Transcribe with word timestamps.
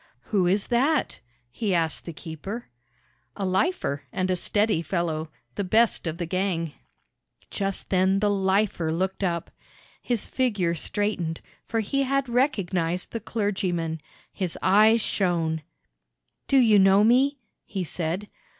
"Who 0.21 0.47
is 0.47 0.65
that?" 0.69 1.19
he 1.51 1.75
asked 1.75 2.05
the 2.05 2.11
keeper. 2.11 2.69
"A 3.35 3.45
lifer, 3.45 4.01
and 4.11 4.31
a 4.31 4.35
steady 4.35 4.81
fellow 4.81 5.29
the 5.53 5.63
best 5.63 6.07
of 6.07 6.17
the 6.17 6.25
gang." 6.25 6.73
Just 7.51 7.91
then 7.91 8.17
the 8.17 8.27
"lifer" 8.31 8.91
looked 8.91 9.23
up. 9.23 9.51
His 10.01 10.25
figure 10.25 10.73
straightened, 10.73 11.39
for 11.67 11.81
he 11.81 12.01
had 12.01 12.27
recognized 12.27 13.11
the 13.11 13.19
clergyman. 13.19 14.01
His 14.33 14.57
eyes 14.63 15.01
shone. 15.01 15.61
"Do 16.47 16.57
you 16.57 16.79
know 16.79 17.03
me?" 17.03 17.37
he 17.63 17.83
said. 17.83 18.27